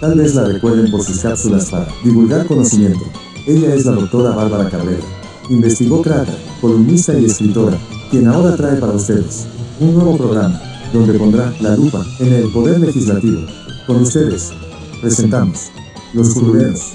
[0.00, 3.04] Tal vez la recuerden por sus cápsulas para divulgar conocimiento.
[3.48, 5.02] Ella es la doctora Bárbara Cabrera.
[5.50, 7.76] Investigó Crata, columnista y escritora,
[8.08, 9.46] quien ahora trae para ustedes
[9.80, 10.60] un nuevo programa,
[10.92, 13.40] donde pondrá la lupa en el poder legislativo.
[13.88, 14.52] Con ustedes,
[15.00, 15.70] presentamos
[16.12, 16.92] Los Curuleros.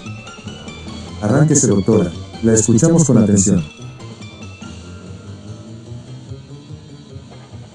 [1.21, 2.09] Arránquese, doctora,
[2.41, 3.65] la escuchamos con atención.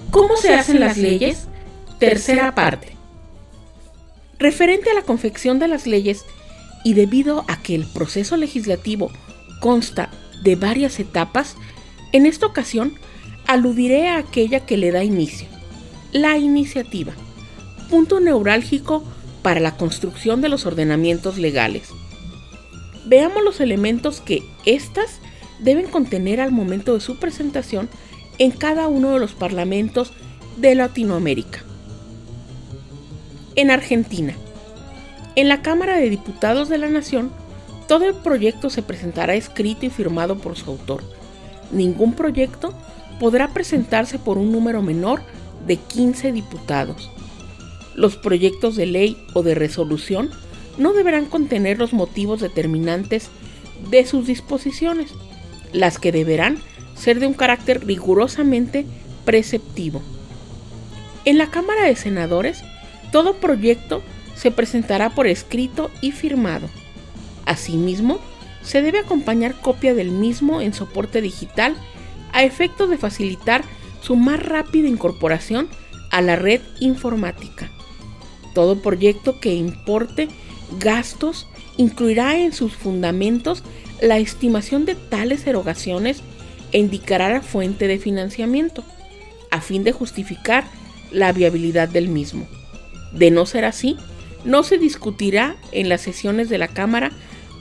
[0.09, 1.47] ¿Cómo se hacen las leyes?
[1.99, 2.98] Tercera parte.
[4.39, 6.25] Referente a la confección de las leyes
[6.85, 9.11] y debido a que el proceso legislativo
[9.59, 10.11] consta
[10.41, 11.57] de varias etapas,
[12.13, 12.93] en esta ocasión
[13.47, 15.49] aludiré a aquella que le da inicio,
[16.13, 17.11] la iniciativa,
[17.89, 19.03] punto neurálgico
[19.41, 21.89] para la construcción de los ordenamientos legales.
[23.07, 25.19] Veamos los elementos que éstas
[25.59, 27.89] deben contener al momento de su presentación
[28.37, 30.13] en cada uno de los parlamentos
[30.55, 31.65] de Latinoamérica
[33.59, 34.33] en Argentina.
[35.35, 37.29] En la Cámara de Diputados de la Nación,
[37.89, 41.03] todo el proyecto se presentará escrito y firmado por su autor.
[41.71, 42.73] Ningún proyecto
[43.19, 45.23] podrá presentarse por un número menor
[45.67, 47.11] de 15 diputados.
[47.95, 50.29] Los proyectos de ley o de resolución
[50.77, 53.29] no deberán contener los motivos determinantes
[53.89, 55.11] de sus disposiciones,
[55.73, 56.59] las que deberán
[56.95, 58.85] ser de un carácter rigurosamente
[59.25, 60.01] preceptivo.
[61.25, 62.63] En la Cámara de Senadores
[63.11, 64.01] todo proyecto
[64.35, 66.69] se presentará por escrito y firmado.
[67.45, 68.19] Asimismo,
[68.61, 71.75] se debe acompañar copia del mismo en soporte digital
[72.31, 73.63] a efectos de facilitar
[74.01, 75.67] su más rápida incorporación
[76.11, 77.69] a la red informática.
[78.53, 80.27] Todo proyecto que importe
[80.79, 83.63] gastos incluirá en sus fundamentos
[84.01, 86.21] la estimación de tales erogaciones
[86.71, 88.83] e indicará la fuente de financiamiento,
[89.51, 90.65] a fin de justificar
[91.11, 92.47] la viabilidad del mismo.
[93.11, 93.97] De no ser así,
[94.45, 97.11] no se discutirá en las sesiones de la Cámara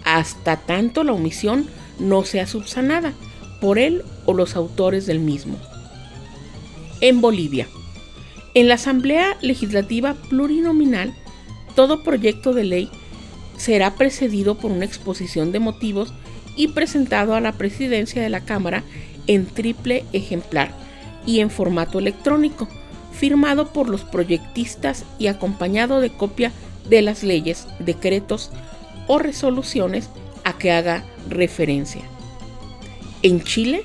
[0.05, 1.67] hasta tanto la omisión
[1.99, 3.13] no sea subsanada
[3.61, 5.59] por él o los autores del mismo.
[7.01, 7.69] En Bolivia,
[8.55, 11.15] en la Asamblea Legislativa Plurinominal,
[11.75, 12.91] todo proyecto de ley
[13.57, 16.13] será precedido por una exposición de motivos
[16.57, 18.83] y presentado a la presidencia de la Cámara
[19.27, 20.73] en triple ejemplar
[21.27, 22.69] y en formato electrónico
[23.19, 26.53] firmado por los proyectistas y acompañado de copia
[26.89, 28.51] de las leyes, decretos
[29.09, 30.09] o resoluciones
[30.45, 32.03] a que haga referencia.
[33.23, 33.83] En Chile,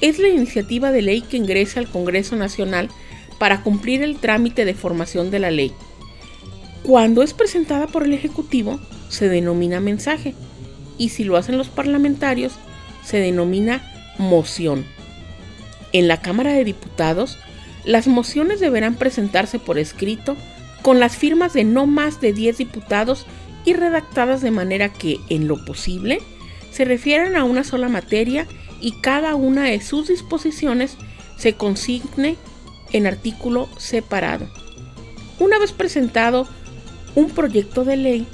[0.00, 2.90] es la iniciativa de ley que ingresa al Congreso Nacional
[3.38, 5.72] para cumplir el trámite de formación de la ley.
[6.82, 10.34] Cuando es presentada por el Ejecutivo, se denomina mensaje,
[10.98, 12.54] y si lo hacen los parlamentarios,
[13.04, 13.82] se denomina
[14.18, 14.84] moción.
[15.92, 17.38] En la Cámara de Diputados,
[17.86, 20.36] las mociones deberán presentarse por escrito
[20.82, 23.26] con las firmas de no más de 10 diputados
[23.64, 26.20] y redactadas de manera que, en lo posible,
[26.70, 28.46] se refieran a una sola materia
[28.80, 30.96] y cada una de sus disposiciones
[31.38, 32.36] se consigne
[32.92, 34.48] en artículo separado.
[35.38, 36.48] Una vez presentado
[37.14, 38.26] un proyecto de ley,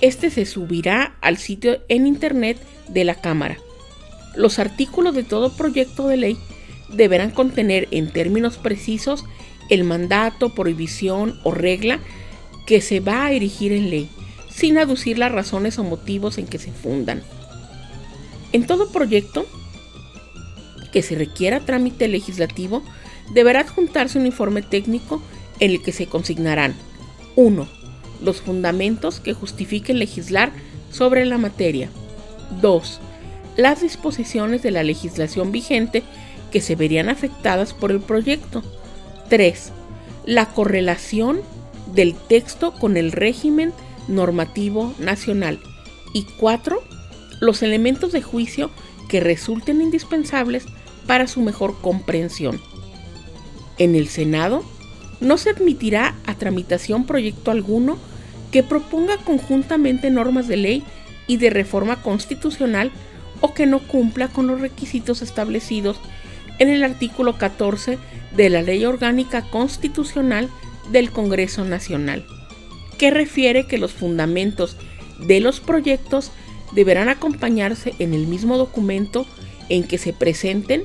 [0.00, 3.58] este se subirá al sitio en internet de la Cámara.
[4.36, 6.38] Los artículos de todo proyecto de ley
[6.92, 9.24] deberán contener en términos precisos
[9.68, 12.00] el mandato, prohibición o regla
[12.66, 14.08] que se va a erigir en ley,
[14.50, 17.22] sin aducir las razones o motivos en que se fundan.
[18.52, 19.46] En todo proyecto
[20.92, 22.82] que se requiera trámite legislativo,
[23.32, 25.22] deberá adjuntarse un informe técnico
[25.60, 26.74] en el que se consignarán
[27.36, 27.68] 1.
[28.22, 30.52] Los fundamentos que justifiquen legislar
[30.90, 31.90] sobre la materia.
[32.60, 33.00] 2.
[33.56, 36.02] Las disposiciones de la legislación vigente
[36.50, 38.62] que se verían afectadas por el proyecto.
[39.28, 39.72] 3.
[40.26, 41.40] La correlación
[41.94, 43.72] del texto con el régimen
[44.08, 45.60] normativo nacional.
[46.12, 46.82] Y 4.
[47.40, 48.70] Los elementos de juicio
[49.08, 50.66] que resulten indispensables
[51.06, 52.60] para su mejor comprensión.
[53.78, 54.62] En el Senado
[55.20, 57.98] no se admitirá a tramitación proyecto alguno
[58.52, 60.84] que proponga conjuntamente normas de ley
[61.26, 62.90] y de reforma constitucional
[63.40, 65.98] o que no cumpla con los requisitos establecidos
[66.60, 67.98] en el artículo 14
[68.36, 70.48] de la Ley Orgánica Constitucional
[70.92, 72.24] del Congreso Nacional,
[72.98, 74.76] que refiere que los fundamentos
[75.18, 76.30] de los proyectos
[76.72, 79.26] deberán acompañarse en el mismo documento
[79.68, 80.84] en que se presenten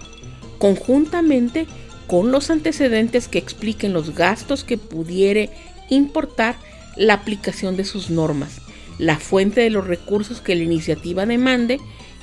[0.58, 1.68] conjuntamente
[2.08, 5.50] con los antecedentes que expliquen los gastos que pudiere
[5.90, 6.56] importar
[6.96, 8.62] la aplicación de sus normas,
[8.98, 11.80] la fuente de los recursos que la iniciativa demande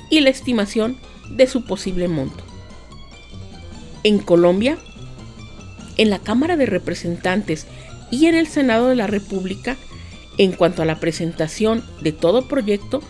[0.09, 0.97] y la estimación
[1.29, 2.52] de su posible monto.
[4.03, 4.77] En Colombia,
[5.97, 7.67] en la Cámara de Representantes
[8.11, 9.77] y en el Senado de la República,
[10.37, 13.01] En cuanto a la presentación de todo proyecto,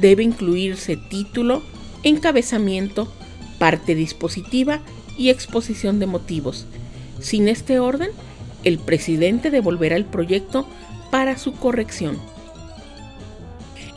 [0.00, 1.62] debe incluirse título,
[2.04, 3.12] encabezamiento,
[3.58, 4.80] parte dispositiva
[5.16, 6.66] y exposición de motivos.
[7.20, 8.10] Sin este orden,
[8.62, 10.68] el presidente devolverá el proyecto
[11.10, 12.18] para su corrección.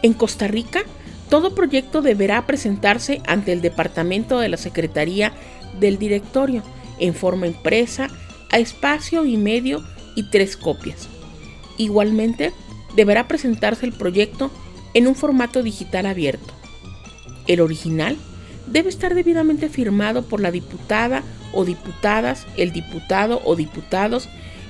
[0.01, 0.83] En Costa Rica,
[1.31, 5.31] todo proyecto deberá presentarse ante el Departamento de la Secretaría
[5.79, 6.61] del Directorio
[6.99, 8.09] en forma impresa,
[8.51, 9.81] a espacio y medio
[10.17, 11.07] y tres copias.
[11.77, 12.51] Igualmente,
[12.97, 14.51] deberá presentarse el proyecto
[14.93, 16.53] en un formato digital abierto.
[17.47, 18.17] El original
[18.67, 21.23] debe estar debidamente firmado por la diputada
[21.53, 24.27] o diputadas, el diputado o diputados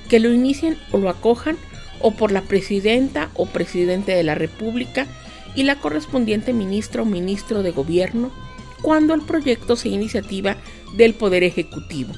[0.10, 1.58] que lo inicien o lo acojan,
[2.02, 5.08] o por la presidenta o presidente de la República
[5.56, 8.31] y la correspondiente ministra o ministro de gobierno
[8.81, 10.57] cuando el proyecto sea iniciativa
[10.95, 12.13] del Poder Ejecutivo.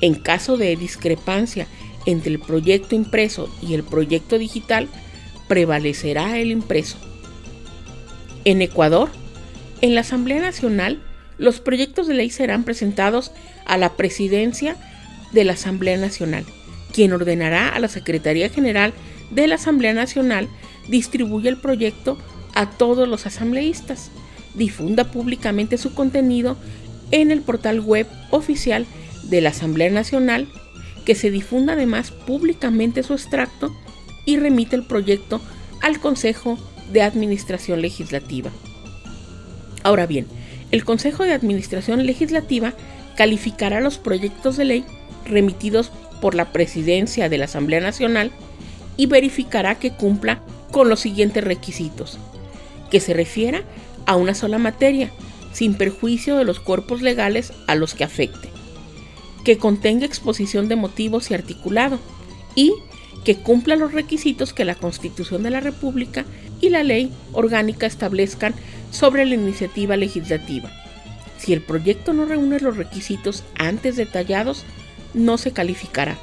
[0.00, 1.66] En caso de discrepancia
[2.06, 4.88] entre el proyecto impreso y el proyecto digital,
[5.48, 6.98] prevalecerá el impreso.
[8.44, 9.10] En Ecuador,
[9.80, 11.02] en la Asamblea Nacional,
[11.36, 13.32] los proyectos de ley serán presentados
[13.64, 14.76] a la presidencia
[15.32, 16.44] de la Asamblea Nacional,
[16.92, 18.92] quien ordenará a la Secretaría General
[19.30, 20.48] de la Asamblea Nacional
[20.88, 22.18] distribuya el proyecto
[22.58, 24.10] a todos los asambleístas,
[24.54, 26.56] difunda públicamente su contenido
[27.12, 28.84] en el portal web oficial
[29.22, 30.48] de la Asamblea Nacional,
[31.04, 33.72] que se difunda además públicamente su extracto
[34.24, 35.40] y remite el proyecto
[35.82, 36.58] al Consejo
[36.92, 38.50] de Administración Legislativa.
[39.84, 40.26] Ahora bien,
[40.72, 42.74] el Consejo de Administración Legislativa
[43.16, 44.84] calificará los proyectos de ley
[45.24, 48.32] remitidos por la Presidencia de la Asamblea Nacional
[48.96, 52.18] y verificará que cumpla con los siguientes requisitos,
[52.90, 53.62] que se refiera
[54.06, 55.10] a una sola materia,
[55.52, 58.48] sin perjuicio de los cuerpos legales a los que afecte,
[59.44, 61.98] que contenga exposición de motivos y articulado,
[62.54, 62.72] y
[63.24, 66.24] que cumpla los requisitos que la Constitución de la República
[66.60, 68.54] y la ley orgánica establezcan
[68.90, 70.70] sobre la iniciativa legislativa.
[71.38, 74.64] Si el proyecto no reúne los requisitos antes detallados,
[75.14, 76.16] no se calificará.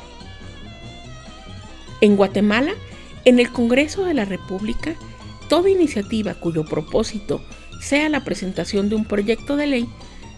[2.02, 2.74] En Guatemala,
[3.24, 4.96] en el Congreso de la República,
[5.48, 7.42] toda iniciativa cuyo propósito
[7.82, 9.90] sea la presentación de un proyecto de ley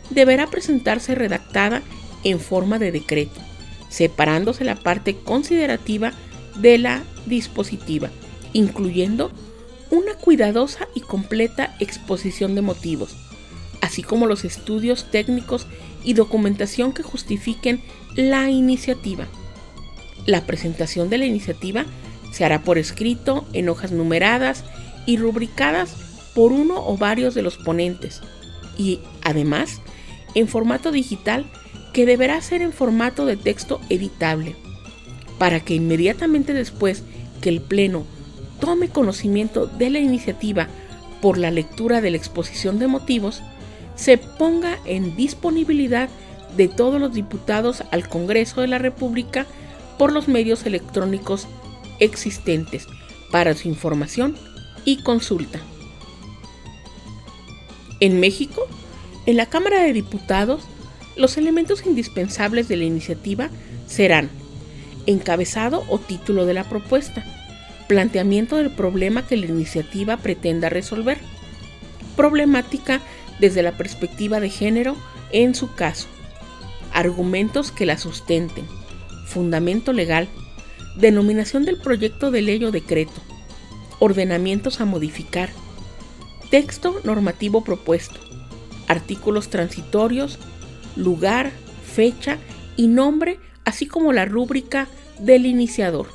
[0.09, 1.81] deberá presentarse redactada
[2.24, 3.39] en forma de decreto,
[3.89, 6.13] separándose la parte considerativa
[6.59, 8.09] de la dispositiva,
[8.54, 9.31] incluyendo
[9.92, 13.15] una cuidadosa y completa exposición de motivos,
[13.81, 15.68] así como los estudios técnicos
[16.04, 17.81] y documentación que justifiquen
[18.15, 19.27] la iniciativa.
[20.25, 21.86] La presentación de la iniciativa
[22.31, 24.65] se hará por escrito en hojas numeradas
[25.07, 25.95] y rubricadas
[26.36, 28.21] por uno o varios de los ponentes.
[28.77, 29.81] Y además
[30.36, 31.48] en formato digital
[31.94, 34.56] que deberá ser en formato de texto editable
[35.38, 37.04] para que inmediatamente después
[37.42, 38.06] que el Pleno
[38.59, 40.68] tome conocimiento de la iniciativa
[41.21, 43.42] por la lectura de la exposición de motivos,
[43.95, 46.09] se ponga en disponibilidad
[46.56, 49.45] de todos los diputados al Congreso de la República
[49.98, 51.48] por los medios electrónicos
[52.00, 52.88] existentes.
[53.31, 54.38] Para su información
[54.88, 55.60] y consulta.
[58.00, 58.66] En México,
[59.25, 60.63] en la Cámara de Diputados,
[61.18, 63.50] los elementos indispensables de la iniciativa
[63.86, 64.30] serán
[65.06, 67.26] encabezado o título de la propuesta,
[67.90, 71.18] planteamiento del problema que la iniciativa pretenda resolver,
[72.16, 73.02] problemática
[73.42, 74.95] desde la perspectiva de género
[75.33, 76.07] en su caso,
[76.94, 78.66] argumentos que la sustenten,
[79.26, 80.30] fundamento legal,
[80.95, 83.27] denominación del proyecto de ley o decreto,
[83.99, 85.49] ordenamientos a modificar,
[86.49, 88.19] texto normativo propuesto,
[88.87, 90.39] artículos transitorios,
[90.95, 91.51] lugar,
[91.83, 92.37] fecha
[92.75, 94.87] y nombre así como la rúbrica
[95.19, 96.07] del iniciador.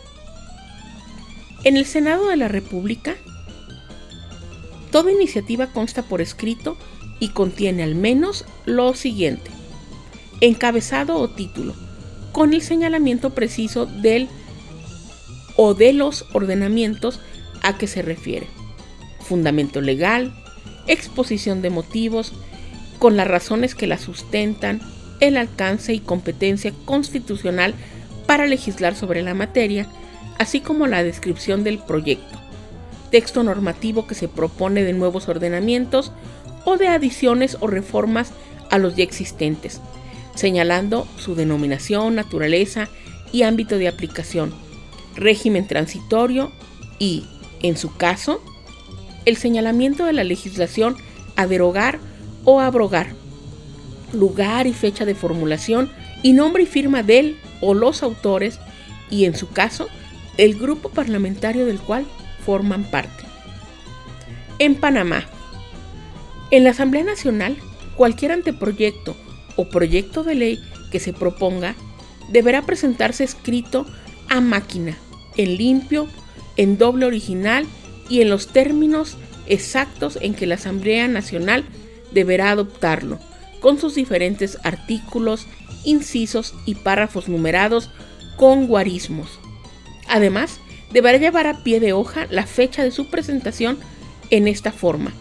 [1.65, 3.15] En el Senado de la República,
[4.91, 6.77] toda iniciativa consta por escrito
[7.21, 9.51] y contiene al menos lo siguiente.
[10.41, 11.75] Encabezado o título,
[12.33, 14.29] con el señalamiento preciso del
[15.57, 17.21] o de los ordenamientos
[17.63, 18.47] a que se refiere.
[19.21, 20.33] Fundamento legal,
[20.87, 22.33] exposición de motivos,
[22.99, 24.81] con las razones que la sustentan,
[25.21, 27.75] el alcance y competencia constitucional
[28.27, 29.87] para legislar sobre la materia,
[30.39, 32.39] así como la descripción del proyecto,
[33.11, 36.13] texto normativo que se propone de nuevos ordenamientos
[36.65, 38.33] o de adiciones o reformas
[38.71, 39.81] a los ya existentes,
[40.35, 42.89] señalando su denominación, naturaleza
[43.33, 44.53] y ámbito de aplicación,
[45.15, 46.53] régimen transitorio
[46.99, 47.27] y,
[47.63, 48.43] en su caso,
[49.25, 50.97] el señalamiento de la legislación
[51.37, 51.99] a derogar
[52.45, 53.15] o abrogar
[54.13, 55.91] lugar y fecha de formulación
[56.23, 58.59] y nombre y firma de él o los autores
[59.11, 59.89] y en su caso
[60.37, 62.07] el grupo parlamentario del cual
[62.45, 63.25] forman parte.
[64.59, 65.25] En Panamá,
[66.51, 67.57] en la Asamblea Nacional,
[67.97, 69.17] cualquier anteproyecto
[69.57, 71.75] o proyecto de ley que se proponga
[72.31, 73.87] deberá presentarse escrito
[74.29, 74.97] a máquina,
[75.37, 76.09] en limpio,
[76.57, 77.67] en doble original
[78.09, 79.17] y en los términos
[79.47, 81.65] exactos en que la Asamblea Nacional
[82.13, 83.19] deberá adoptarlo,
[83.61, 85.47] con sus diferentes artículos,
[85.85, 87.91] incisos y párrafos numerados
[88.37, 89.39] con guarismos.
[90.09, 90.61] Además,
[90.93, 93.79] deberá llevar a pie de hoja la fecha de su presentación
[94.31, 95.13] en esta forma.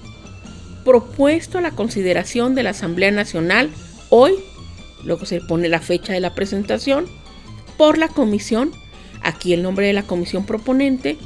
[0.84, 3.70] Propuesto a la consideración de la Asamblea Nacional
[4.10, 4.34] hoy,
[5.04, 7.06] luego se pone la fecha de la presentación,
[7.78, 8.72] por la comisión,
[9.24, 11.18] aquí el nombre de la comisión proponente,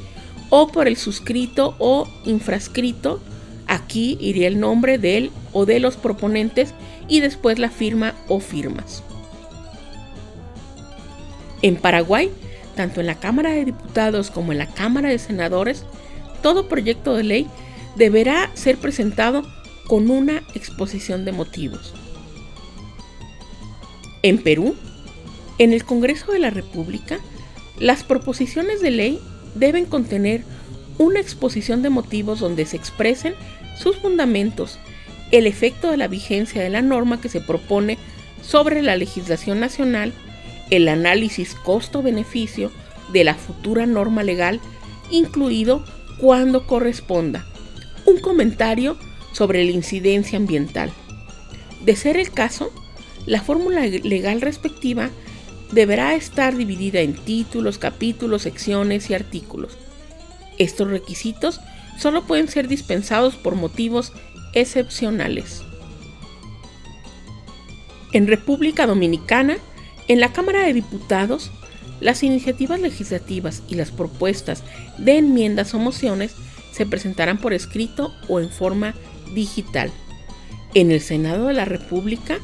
[0.50, 3.20] o por el suscrito o infrascrito,
[3.66, 6.74] aquí iría el nombre del o de los proponentes
[7.08, 9.02] y después la firma o firmas.
[11.62, 12.30] En Paraguay,
[12.74, 15.84] tanto en la Cámara de Diputados como en la Cámara de Senadores,
[16.42, 17.46] todo proyecto de ley
[17.96, 19.42] deberá ser presentado
[19.88, 21.94] con una exposición de motivos.
[24.22, 24.76] En Perú,
[25.58, 27.18] en el Congreso de la República,
[27.78, 29.20] las proposiciones de ley
[29.54, 30.42] deben contener
[30.98, 33.34] una exposición de motivos donde se expresen
[33.78, 34.78] sus fundamentos,
[35.30, 37.98] el efecto de la vigencia de la norma que se propone
[38.42, 40.12] sobre la legislación nacional,
[40.70, 42.70] el análisis costo-beneficio
[43.12, 44.60] de la futura norma legal,
[45.10, 45.84] incluido
[46.18, 47.46] cuando corresponda,
[48.04, 48.96] un comentario
[49.32, 50.90] sobre la incidencia ambiental.
[51.84, 52.72] De ser el caso,
[53.26, 55.10] la fórmula legal respectiva
[55.72, 59.76] deberá estar dividida en títulos, capítulos, secciones y artículos.
[60.58, 61.60] Estos requisitos
[61.98, 64.12] solo pueden ser dispensados por motivos
[64.52, 65.62] excepcionales.
[68.12, 69.58] En República Dominicana,
[70.08, 71.50] en la Cámara de Diputados,
[72.00, 74.62] las iniciativas legislativas y las propuestas
[74.98, 76.34] de enmiendas o mociones
[76.72, 78.94] se presentarán por escrito o en forma
[79.34, 79.90] digital.
[80.74, 82.38] En el Senado de la República,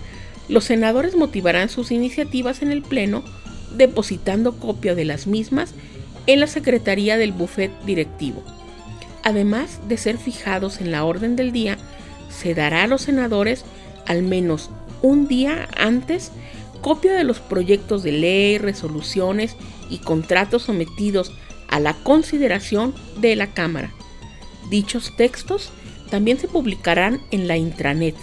[0.52, 3.24] los senadores motivarán sus iniciativas en el Pleno
[3.74, 5.72] depositando copia de las mismas
[6.26, 8.44] en la Secretaría del Buffet Directivo.
[9.22, 11.78] Además de ser fijados en la orden del día,
[12.28, 13.64] se dará a los senadores
[14.06, 14.68] al menos
[15.00, 16.32] un día antes
[16.82, 19.56] copia de los proyectos de ley, resoluciones
[19.88, 21.32] y contratos sometidos
[21.68, 23.90] a la consideración de la Cámara.
[24.68, 25.70] Dichos textos
[26.10, 28.16] también se publicarán en la intranet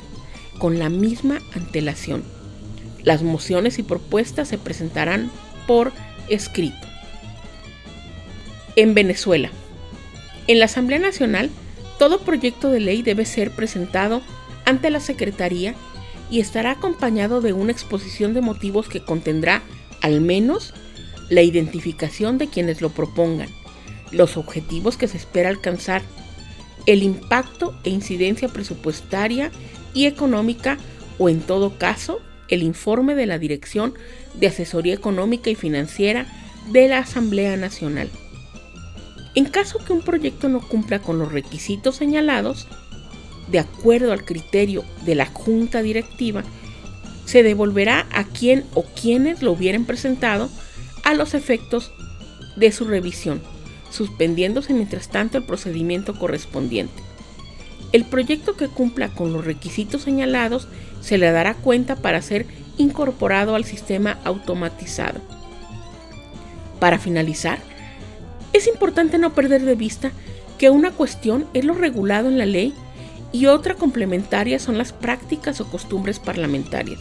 [0.59, 2.23] con la misma antelación.
[3.03, 5.31] Las mociones y propuestas se presentarán
[5.65, 5.91] por
[6.27, 6.87] escrito.
[8.75, 9.49] En Venezuela.
[10.47, 11.49] En la Asamblea Nacional,
[11.97, 14.21] todo proyecto de ley debe ser presentado
[14.65, 15.75] ante la Secretaría
[16.29, 19.63] y estará acompañado de una exposición de motivos que contendrá
[20.01, 20.73] al menos
[21.29, 23.49] la identificación de quienes lo propongan,
[24.11, 26.01] los objetivos que se espera alcanzar,
[26.85, 29.51] el impacto e incidencia presupuestaria
[29.93, 30.77] y económica
[31.17, 33.93] o en todo caso el informe de la Dirección
[34.33, 36.25] de Asesoría Económica y Financiera
[36.71, 38.09] de la Asamblea Nacional.
[39.35, 42.67] En caso que un proyecto no cumpla con los requisitos señalados,
[43.51, 46.43] de acuerdo al criterio de la Junta Directiva,
[47.25, 50.49] se devolverá a quien o quienes lo hubieran presentado
[51.03, 51.91] a los efectos
[52.55, 53.41] de su revisión,
[53.91, 57.08] suspendiéndose mientras tanto el procedimiento correspondiente.
[57.91, 60.67] El proyecto que cumpla con los requisitos señalados
[61.01, 62.45] se le dará cuenta para ser
[62.77, 65.19] incorporado al sistema automatizado.
[66.79, 67.59] Para finalizar,
[68.53, 70.11] es importante no perder de vista
[70.57, 72.73] que una cuestión es lo regulado en la ley
[73.31, 76.99] y otra complementaria son las prácticas o costumbres parlamentarias,